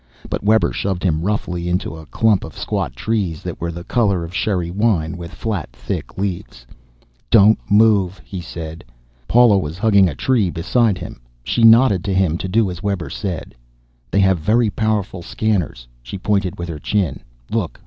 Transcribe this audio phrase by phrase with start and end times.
[0.31, 3.83] But Webber shoved him roughly on into a clump of squat trees that were the
[3.83, 6.65] color of sherry wine, with flat thick leaves.
[7.29, 8.83] "Don't move," he said.
[9.27, 11.21] Paula was hugging a tree beside him.
[11.43, 13.53] She nodded to him to do as Webber said.
[14.09, 17.19] "They have very powerful scanners." She pointed with her chin.
[17.51, 17.79] "Look.